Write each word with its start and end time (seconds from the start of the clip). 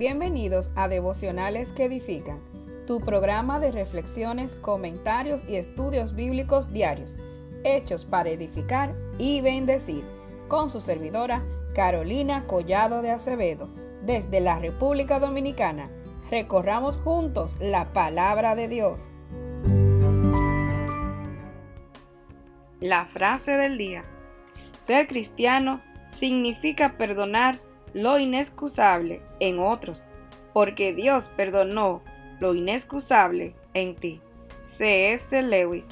Bienvenidos 0.00 0.70
a 0.76 0.88
Devocionales 0.88 1.72
que 1.72 1.84
Edifican, 1.84 2.38
tu 2.86 3.00
programa 3.00 3.60
de 3.60 3.70
reflexiones, 3.70 4.56
comentarios 4.56 5.46
y 5.46 5.56
estudios 5.56 6.14
bíblicos 6.14 6.72
diarios, 6.72 7.18
hechos 7.64 8.06
para 8.06 8.30
edificar 8.30 8.94
y 9.18 9.42
bendecir, 9.42 10.02
con 10.48 10.70
su 10.70 10.80
servidora 10.80 11.42
Carolina 11.74 12.46
Collado 12.46 13.02
de 13.02 13.10
Acevedo, 13.10 13.68
desde 14.02 14.40
la 14.40 14.58
República 14.58 15.20
Dominicana. 15.20 15.90
Recorramos 16.30 16.96
juntos 16.96 17.56
la 17.60 17.92
palabra 17.92 18.54
de 18.54 18.68
Dios. 18.68 19.06
La 22.80 23.04
frase 23.04 23.58
del 23.58 23.76
día. 23.76 24.04
Ser 24.78 25.06
cristiano 25.08 25.82
significa 26.08 26.96
perdonar 26.96 27.60
lo 27.94 28.18
inexcusable 28.18 29.20
en 29.40 29.58
otros, 29.58 30.06
porque 30.52 30.92
Dios 30.92 31.30
perdonó 31.36 32.02
lo 32.38 32.54
inexcusable 32.54 33.54
en 33.74 33.96
ti. 33.96 34.20
C.S. 34.62 35.42
Lewis. 35.42 35.86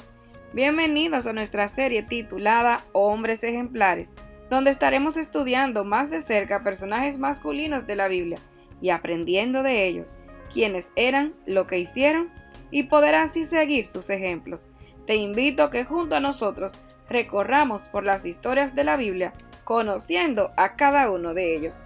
Bienvenidos 0.53 1.27
a 1.27 1.33
nuestra 1.33 1.67
serie 1.67 2.03
titulada 2.03 2.85
Hombres 2.93 3.43
Ejemplares, 3.43 4.13
donde 4.49 4.71
estaremos 4.71 5.17
estudiando 5.17 5.83
más 5.83 6.09
de 6.09 6.21
cerca 6.21 6.63
personajes 6.63 7.19
masculinos 7.19 7.85
de 7.85 7.95
la 7.95 8.07
Biblia 8.07 8.39
y 8.81 8.89
aprendiendo 8.91 9.61
de 9.63 9.85
ellos, 9.85 10.13
quienes 10.51 10.91
eran, 10.95 11.33
lo 11.45 11.67
que 11.67 11.79
hicieron 11.79 12.29
y 12.71 12.83
poder 12.83 13.15
así 13.15 13.43
seguir 13.43 13.85
sus 13.85 14.09
ejemplos. 14.09 14.67
Te 15.05 15.15
invito 15.15 15.63
a 15.63 15.69
que 15.69 15.85
junto 15.85 16.15
a 16.15 16.19
nosotros 16.19 16.73
recorramos 17.09 17.83
por 17.83 18.03
las 18.03 18.25
historias 18.25 18.75
de 18.75 18.83
la 18.83 18.95
Biblia, 18.95 19.33
conociendo 19.63 20.51
a 20.55 20.75
cada 20.75 21.11
uno 21.11 21.33
de 21.33 21.55
ellos. 21.55 21.83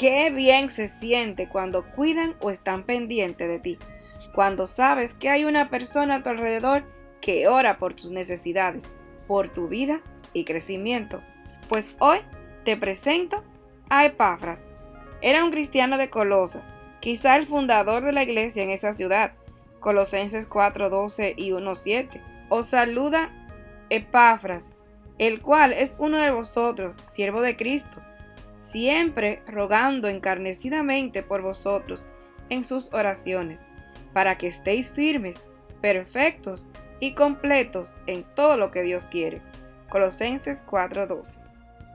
Qué 0.00 0.30
bien 0.30 0.70
se 0.70 0.88
siente 0.88 1.46
cuando 1.46 1.84
cuidan 1.84 2.34
o 2.40 2.48
están 2.48 2.84
pendientes 2.84 3.46
de 3.46 3.58
ti, 3.58 3.78
cuando 4.34 4.66
sabes 4.66 5.12
que 5.12 5.28
hay 5.28 5.44
una 5.44 5.68
persona 5.68 6.14
a 6.14 6.22
tu 6.22 6.30
alrededor 6.30 6.84
que 7.20 7.48
ora 7.48 7.76
por 7.76 7.92
tus 7.92 8.10
necesidades, 8.10 8.88
por 9.26 9.50
tu 9.50 9.68
vida 9.68 10.00
y 10.32 10.46
crecimiento. 10.46 11.20
Pues 11.68 11.94
hoy 11.98 12.20
te 12.64 12.78
presento 12.78 13.44
a 13.90 14.06
Epafras. 14.06 14.62
Era 15.20 15.44
un 15.44 15.50
cristiano 15.50 15.98
de 15.98 16.08
Colosas, 16.08 16.64
quizá 17.00 17.36
el 17.36 17.46
fundador 17.46 18.02
de 18.02 18.12
la 18.12 18.22
iglesia 18.22 18.62
en 18.62 18.70
esa 18.70 18.94
ciudad. 18.94 19.32
Colosenses 19.80 20.48
4:12 20.48 21.34
y 21.36 21.52
1:7. 21.52 22.22
Os 22.48 22.68
saluda 22.68 23.30
Epafras, 23.90 24.70
el 25.18 25.42
cual 25.42 25.74
es 25.74 25.96
uno 25.98 26.16
de 26.16 26.30
vosotros, 26.30 26.96
siervo 27.02 27.42
de 27.42 27.54
Cristo 27.54 28.00
siempre 28.60 29.42
rogando 29.46 30.08
encarnecidamente 30.08 31.22
por 31.22 31.42
vosotros 31.42 32.08
en 32.48 32.64
sus 32.64 32.92
oraciones, 32.92 33.60
para 34.12 34.38
que 34.38 34.48
estéis 34.48 34.90
firmes, 34.90 35.38
perfectos 35.80 36.66
y 37.00 37.14
completos 37.14 37.96
en 38.06 38.24
todo 38.34 38.56
lo 38.56 38.70
que 38.70 38.82
Dios 38.82 39.06
quiere. 39.06 39.40
Colosenses 39.88 40.62
4:12. 40.62 41.40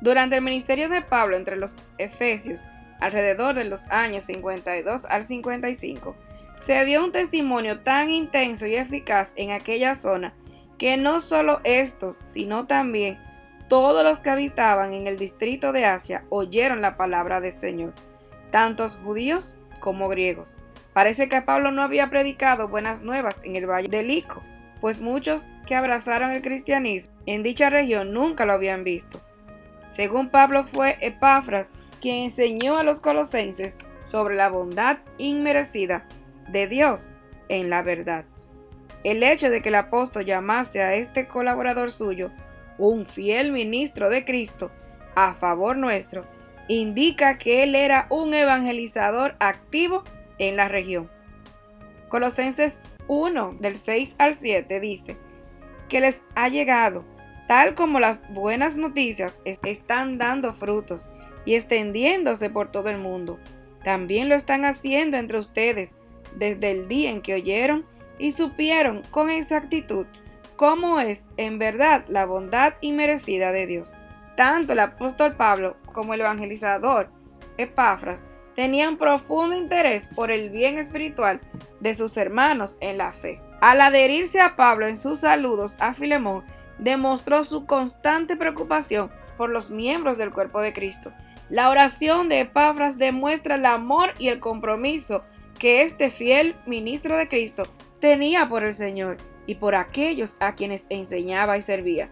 Durante 0.02 0.36
el 0.36 0.44
ministerio 0.44 0.90
de 0.90 1.02
Pablo 1.02 1.38
entre 1.38 1.56
los 1.56 1.78
Efesios, 1.98 2.66
alrededor 3.00 3.56
de 3.56 3.66
los 3.66 3.88
años 3.90 4.26
52 4.26 5.06
al 5.06 5.26
55, 5.26 6.16
se 6.60 6.84
dio 6.86 7.04
un 7.04 7.12
testimonio 7.12 7.80
tan 7.82 8.10
intenso 8.10 8.66
y 8.66 8.76
eficaz 8.76 9.34
en 9.36 9.52
aquella 9.52 9.96
zona 9.96 10.34
que 10.78 10.98
no 10.98 11.20
solo 11.20 11.62
estos, 11.64 12.20
sino 12.24 12.66
también 12.66 13.18
todos 13.68 14.04
los 14.04 14.20
que 14.20 14.30
habitaban 14.30 14.94
en 14.94 15.08
el 15.08 15.18
distrito 15.18 15.72
de 15.72 15.86
Asia 15.86 16.24
oyeron 16.30 16.82
la 16.82 16.96
palabra 16.96 17.42
del 17.42 17.58
Señor, 17.58 17.94
tantos 18.52 18.98
judíos 19.04 19.56
como 19.80 20.08
griegos. 20.08 20.56
Parece 20.94 21.28
que 21.28 21.42
Pablo 21.42 21.72
no 21.72 21.82
había 21.82 22.10
predicado 22.10 22.68
buenas 22.68 23.02
nuevas 23.02 23.42
en 23.44 23.56
el 23.56 23.66
valle 23.66 23.90
de 23.90 24.04
Lico, 24.04 24.44
pues 24.82 25.02
muchos 25.02 25.50
que 25.66 25.76
abrazaron 25.76 26.32
el 26.32 26.42
cristianismo 26.42 27.14
en 27.26 27.44
dicha 27.44 27.70
región 27.70 28.14
nunca 28.14 28.46
lo 28.46 28.54
habían 28.54 28.84
visto. 28.84 29.20
Según 29.90 30.30
Pablo 30.30 30.64
fue 30.66 30.98
Epafras 31.02 31.74
quien 32.02 32.24
enseñó 32.26 32.78
a 32.78 32.84
los 32.84 33.00
colosenses 33.00 33.78
sobre 34.02 34.36
la 34.36 34.50
bondad 34.50 34.98
inmerecida 35.18 36.06
de 36.50 36.68
Dios 36.68 37.10
en 37.50 37.70
la 37.70 37.82
verdad. 37.82 38.26
El 39.04 39.24
hecho 39.24 39.50
de 39.50 39.62
que 39.62 39.70
el 39.70 39.76
apóstol 39.76 40.26
llamase 40.26 40.82
a 40.82 40.96
este 40.96 41.28
colaborador 41.28 41.92
suyo 41.92 42.32
un 42.78 43.06
fiel 43.06 43.52
ministro 43.52 44.10
de 44.10 44.26
Cristo 44.26 44.72
a 45.16 45.34
favor 45.34 45.78
nuestro, 45.78 46.26
indica 46.68 47.38
que 47.38 47.64
él 47.64 47.76
era 47.76 48.08
un 48.10 48.34
evangelizador 48.34 49.36
activo 49.40 50.04
en 50.38 50.58
la 50.58 50.68
región. 50.68 51.10
Colosenses 52.10 52.80
1 53.08 53.58
del 53.60 53.78
6 53.78 54.16
al 54.18 54.36
7 54.36 54.80
dice 54.80 55.18
que 55.90 56.02
les 56.02 56.24
ha 56.36 56.50
llegado, 56.50 57.06
tal 57.48 57.76
como 57.76 58.00
las 58.00 58.28
buenas 58.34 58.76
noticias 58.76 59.40
están 59.64 60.18
dando 60.18 60.54
frutos 60.54 61.10
y 61.46 61.56
extendiéndose 61.56 62.50
por 62.50 62.72
todo 62.72 62.90
el 62.90 62.98
mundo. 62.98 63.40
También 63.84 64.30
lo 64.30 64.36
están 64.36 64.66
haciendo 64.66 65.18
entre 65.18 65.38
ustedes 65.38 65.92
desde 66.36 66.72
el 66.72 66.88
día 66.88 67.12
en 67.12 67.22
que 67.22 67.36
oyeron 67.36 67.86
y 68.18 68.32
supieron 68.32 69.04
con 69.12 69.30
exactitud 69.30 70.08
cómo 70.56 71.00
es 71.00 71.26
en 71.38 71.60
verdad 71.60 72.06
la 72.08 72.26
bondad 72.26 72.74
inmerecida 72.82 73.52
de 73.52 73.66
Dios. 73.68 73.94
Tanto 74.36 74.74
el 74.74 74.80
apóstol 74.80 75.36
Pablo 75.36 75.78
como 75.94 76.14
el 76.14 76.22
evangelizador 76.22 77.10
Epafras 77.58 78.24
tenían 78.56 78.98
profundo 78.98 79.56
interés 79.56 80.08
por 80.08 80.32
el 80.32 80.50
bien 80.50 80.78
espiritual 80.78 81.42
de 81.80 81.96
sus 81.96 82.18
hermanos 82.18 82.78
en 82.82 82.98
la 82.98 83.14
fe. 83.14 83.42
Al 83.62 83.82
adherirse 83.82 84.40
a 84.40 84.56
Pablo 84.56 84.88
en 84.88 84.98
sus 84.98 85.20
saludos 85.20 85.78
a 85.80 85.94
Filemón, 85.94 86.44
demostró 86.80 87.44
su 87.44 87.66
constante 87.66 88.36
preocupación 88.36 89.10
por 89.38 89.50
los 89.50 89.70
miembros 89.70 90.18
del 90.18 90.32
cuerpo 90.32 90.62
de 90.62 90.74
Cristo. 90.74 91.12
La 91.50 91.70
oración 91.70 92.28
de 92.28 92.42
Epafras 92.42 92.98
demuestra 92.98 93.56
el 93.56 93.66
amor 93.66 94.14
y 94.18 94.30
el 94.30 94.40
compromiso 94.40 95.24
que 95.60 95.84
este 95.84 96.10
fiel 96.10 96.56
ministro 96.66 97.16
de 97.18 97.28
Cristo 97.28 97.64
tenía 98.00 98.50
por 98.50 98.64
el 98.64 98.76
Señor 98.76 99.18
y 99.46 99.56
por 99.56 99.76
aquellos 99.76 100.38
a 100.40 100.56
quienes 100.56 100.88
enseñaba 100.90 101.58
y 101.58 101.62
servía. 101.62 102.10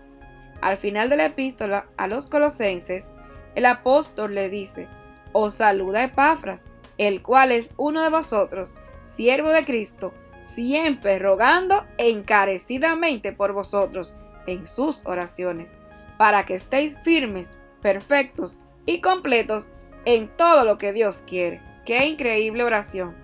Al 0.62 0.78
final 0.78 1.10
de 1.10 1.18
la 1.18 1.26
epístola 1.26 1.88
a 1.98 2.08
los 2.08 2.28
colosenses, 2.28 3.10
el 3.56 3.66
apóstol 3.66 4.34
le 4.34 4.50
dice, 4.50 4.88
os 5.32 5.56
saluda 5.56 6.04
Epafras, 6.04 6.66
el 6.98 7.22
cual 7.22 7.52
es 7.52 7.74
uno 7.78 8.02
de 8.02 8.10
vosotros, 8.10 8.74
siervo 9.04 9.50
de 9.50 9.66
Cristo, 9.66 10.14
siempre 10.42 11.20
rogando 11.20 11.86
encarecidamente 11.98 13.32
por 13.34 13.54
vosotros 13.54 14.16
en 14.48 14.68
sus 14.68 15.06
oraciones, 15.06 15.74
para 16.18 16.46
que 16.46 16.56
estéis 16.56 16.98
firmes, 17.00 17.58
perfectos 17.82 18.60
y 18.86 19.02
completos 19.02 19.70
en 20.06 20.30
todo 20.30 20.64
lo 20.64 20.78
que 20.78 20.94
Dios 20.94 21.24
quiere. 21.26 21.62
Qué 21.86 22.06
increíble 22.06 22.64
oración. 22.64 23.16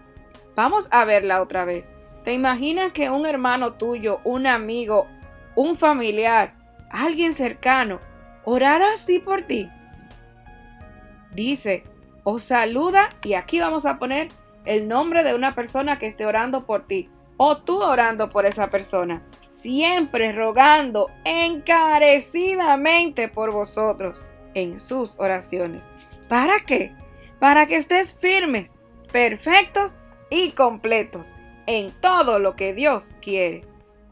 Vamos 0.55 0.87
a 0.91 1.05
verla 1.05 1.41
otra 1.41 1.65
vez. 1.65 1.89
¿Te 2.29 2.35
imaginas 2.35 2.93
que 2.93 3.09
un 3.09 3.25
hermano 3.25 3.73
tuyo, 3.73 4.21
un 4.23 4.45
amigo, 4.45 5.07
un 5.55 5.75
familiar, 5.75 6.53
alguien 6.91 7.33
cercano, 7.33 7.99
orara 8.43 8.93
así 8.93 9.17
por 9.17 9.41
ti? 9.41 9.67
Dice, 11.33 11.85
os 12.23 12.43
saluda 12.43 13.09
y 13.23 13.33
aquí 13.33 13.59
vamos 13.59 13.87
a 13.87 13.97
poner 13.97 14.27
el 14.65 14.87
nombre 14.87 15.23
de 15.23 15.33
una 15.33 15.55
persona 15.55 15.97
que 15.97 16.05
esté 16.05 16.27
orando 16.27 16.67
por 16.67 16.85
ti 16.85 17.09
o 17.37 17.57
tú 17.57 17.81
orando 17.81 18.29
por 18.29 18.45
esa 18.45 18.69
persona, 18.69 19.23
siempre 19.45 20.31
rogando 20.31 21.09
encarecidamente 21.25 23.27
por 23.27 23.51
vosotros 23.51 24.21
en 24.53 24.79
sus 24.79 25.19
oraciones. 25.19 25.89
¿Para 26.27 26.59
qué? 26.59 26.93
Para 27.39 27.65
que 27.65 27.77
estés 27.77 28.15
firmes, 28.19 28.75
perfectos 29.11 29.97
y 30.29 30.51
completos 30.51 31.33
en 31.69 31.91
todo 31.91 32.39
lo 32.39 32.55
que 32.55 32.73
Dios 32.73 33.13
quiere. 33.21 33.63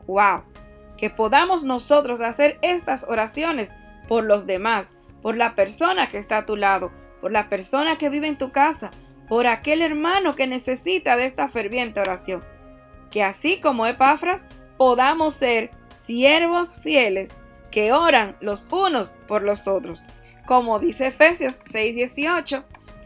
¡Wow! 0.06 0.44
Que 0.96 1.10
podamos 1.10 1.64
nosotros 1.64 2.22
hacer 2.22 2.60
estas 2.62 3.06
oraciones 3.10 3.74
por 4.08 4.24
los 4.24 4.46
demás, 4.46 4.96
por 5.24 5.36
la 5.36 5.56
persona 5.56 6.08
que 6.08 6.20
está 6.20 6.38
a 6.38 6.46
tu 6.46 6.56
lado, 6.56 6.92
por 7.20 7.32
la 7.32 7.50
persona 7.50 7.98
que 7.98 8.10
vive 8.10 8.28
en 8.28 8.38
tu 8.38 8.52
casa, 8.52 8.92
por 9.28 9.48
aquel 9.48 9.82
hermano 9.82 10.36
que 10.36 10.46
necesita 10.46 11.18
de 11.18 11.26
esta 11.26 11.50
ferviente 11.50 12.00
oración. 12.00 12.44
Que 13.10 13.24
así 13.24 13.60
como 13.60 13.88
Epafras, 13.88 14.48
podamos 14.78 15.34
ser 15.34 15.72
siervos 15.96 16.76
fieles 16.76 17.32
que 17.72 17.92
oran 17.92 18.38
los 18.40 18.68
unos 18.72 19.16
por 19.28 19.42
los 19.42 19.68
otros. 19.68 20.04
Como 20.46 20.78
dice 20.78 21.08
Efesios 21.08 21.60
6:18, 21.64 22.64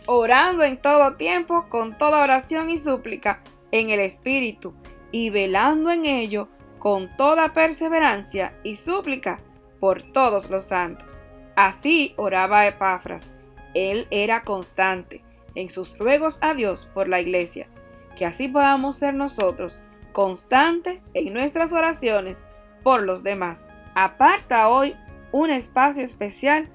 orando 0.07 0.65
en 0.65 0.75
todo 0.75 1.15
tiempo, 1.15 1.68
con 1.69 1.97
toda 1.97 2.21
oración 2.21 2.69
y 2.69 2.77
súplica, 2.77 3.42
en 3.71 3.89
el 3.89 4.00
Espíritu 4.00 4.73
y 5.12 5.29
velando 5.29 5.91
en 5.91 6.06
ello 6.06 6.47
con 6.79 7.15
toda 7.15 7.53
perseverancia 7.53 8.57
y 8.63 8.75
súplica 8.75 9.41
por 9.79 10.01
todos 10.01 10.50
los 10.50 10.65
santos. 10.65 11.19
Así 11.56 12.13
oraba 12.18 12.65
Epafras. 12.68 13.29
Él 13.73 14.07
era 14.09 14.44
constante, 14.44 15.23
en 15.56 15.69
sus 15.69 15.97
ruegos 15.97 16.39
a 16.41 16.53
Dios 16.53 16.89
por 16.94 17.07
la 17.07 17.19
iglesia, 17.19 17.68
que 18.15 18.25
así 18.25 18.47
podamos 18.47 18.97
ser 18.97 19.13
nosotros 19.13 19.79
constantes 20.12 21.00
en 21.13 21.33
nuestras 21.33 21.73
oraciones 21.73 22.44
por 22.83 23.03
los 23.03 23.23
demás. 23.23 23.65
Aparta 23.95 24.69
hoy 24.69 24.95
un 25.31 25.50
espacio 25.51 26.03
especial 26.03 26.69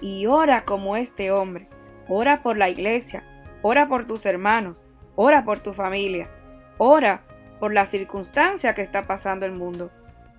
y 0.00 0.26
ora 0.26 0.64
como 0.64 0.96
este 0.96 1.30
hombre. 1.30 1.68
Ora 2.08 2.42
por 2.42 2.56
la 2.56 2.68
iglesia, 2.68 3.24
ora 3.62 3.88
por 3.88 4.04
tus 4.04 4.26
hermanos, 4.26 4.84
ora 5.14 5.44
por 5.44 5.60
tu 5.60 5.72
familia, 5.72 6.28
ora 6.78 7.22
por 7.60 7.72
la 7.72 7.86
circunstancia 7.86 8.74
que 8.74 8.82
está 8.82 9.06
pasando 9.06 9.46
el 9.46 9.52
mundo. 9.52 9.90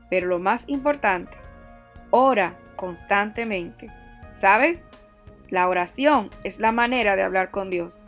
Pero 0.10 0.28
lo 0.28 0.40
más 0.40 0.68
importante, 0.68 1.38
ora 2.10 2.58
constantemente. 2.76 3.90
¿Sabes? 4.32 4.84
La 5.50 5.68
oración 5.68 6.30
es 6.44 6.60
la 6.60 6.72
manera 6.72 7.16
de 7.16 7.24
hablar 7.24 7.52
con 7.52 7.70
Dios. 7.70 8.02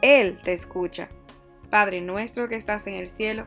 Él 0.00 0.38
te 0.42 0.52
escucha. 0.52 1.08
Padre 1.70 2.00
nuestro 2.00 2.48
que 2.48 2.56
estás 2.56 2.86
en 2.86 2.94
el 2.94 3.08
cielo, 3.08 3.46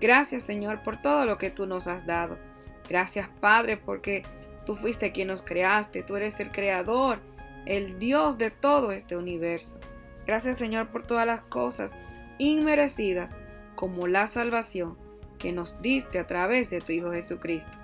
gracias 0.00 0.44
Señor 0.44 0.82
por 0.82 1.00
todo 1.00 1.24
lo 1.24 1.38
que 1.38 1.50
tú 1.50 1.66
nos 1.66 1.86
has 1.86 2.04
dado. 2.04 2.36
Gracias 2.88 3.28
Padre 3.40 3.76
porque 3.78 4.24
tú 4.66 4.76
fuiste 4.76 5.12
quien 5.12 5.28
nos 5.28 5.42
creaste, 5.42 6.02
tú 6.02 6.16
eres 6.16 6.38
el 6.40 6.50
creador, 6.50 7.20
el 7.64 7.98
Dios 7.98 8.36
de 8.36 8.50
todo 8.50 8.92
este 8.92 9.16
universo. 9.16 9.78
Gracias 10.26 10.58
Señor 10.58 10.88
por 10.88 11.04
todas 11.04 11.26
las 11.26 11.40
cosas 11.40 11.96
inmerecidas 12.38 13.30
como 13.82 14.06
la 14.06 14.28
salvación 14.28 14.96
que 15.40 15.50
nos 15.50 15.82
diste 15.82 16.20
a 16.20 16.26
través 16.28 16.70
de 16.70 16.80
tu 16.80 16.92
Hijo 16.92 17.10
Jesucristo. 17.10 17.76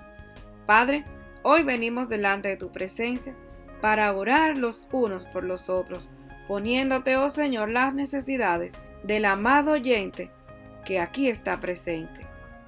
Padre, 0.65 1.03
hoy 1.43 1.63
venimos 1.63 2.07
delante 2.07 2.47
de 2.47 2.55
tu 2.55 2.71
presencia 2.71 3.35
para 3.81 4.13
orar 4.13 4.57
los 4.57 4.87
unos 4.93 5.25
por 5.25 5.43
los 5.43 5.69
otros, 5.69 6.09
poniéndote, 6.47 7.17
oh 7.17 7.29
Señor, 7.29 7.67
las 7.67 7.93
necesidades 7.93 8.75
del 9.03 9.25
amado 9.25 9.71
oyente 9.71 10.31
que 10.85 11.01
aquí 11.01 11.27
está 11.27 11.59
presente. 11.59 12.21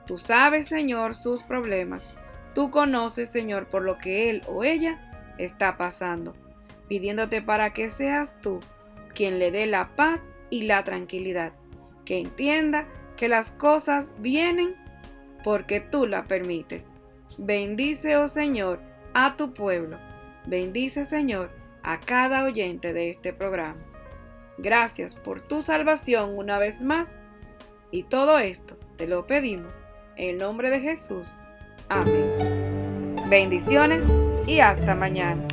Tú 0.06 0.18
sabes, 0.18 0.68
Señor, 0.68 1.16
sus 1.16 1.44
problemas. 1.44 2.10
Tú 2.54 2.70
conoces, 2.70 3.30
Señor, 3.30 3.68
por 3.68 3.84
lo 3.84 3.98
que 3.98 4.30
él 4.30 4.42
o 4.46 4.66
ella 4.66 5.00
está 5.38 5.78
pasando, 5.78 6.36
pidiéndote 6.90 7.42
para 7.42 7.72
que 7.72 7.92
seas 7.92 8.36
tú 8.42 8.60
quien 9.16 9.40
le 9.40 9.52
dé 9.52 9.68
la 9.68 9.96
paz 9.96 10.20
y 10.50 10.64
la 10.64 10.84
tranquilidad, 10.84 11.54
que 12.04 12.20
entienda 12.20 12.88
que 13.22 13.30
las 13.30 13.52
cosas 13.52 14.12
vienen 14.18 14.74
porque 15.44 15.80
tú 15.80 16.08
la 16.08 16.26
permites. 16.26 16.90
Bendice, 17.38 18.18
oh 18.18 18.28
Señor, 18.28 18.80
a 19.14 19.38
tu 19.38 19.54
pueblo 19.54 20.00
Bendice, 20.48 21.06
Señor, 21.06 21.52
a 21.84 22.00
cada 22.00 22.44
oyente 22.46 22.94
de 22.94 23.12
este 23.12 23.32
programa. 23.32 23.78
Gracias 24.58 25.14
por 25.14 25.40
tu 25.40 25.62
salvación 25.62 26.36
una 26.36 26.58
vez 26.58 26.84
más. 26.84 27.16
Y 27.92 28.04
todo 28.04 28.40
esto 28.40 28.76
te 28.98 29.08
lo 29.08 29.28
pedimos 29.28 29.76
en 30.16 30.30
el 30.30 30.38
nombre 30.40 30.72
de 30.72 30.80
Jesús. 30.80 31.38
Amén. 31.90 33.18
Bendiciones 33.30 34.04
y 34.48 34.62
hasta 34.62 34.96
mañana. 34.96 35.51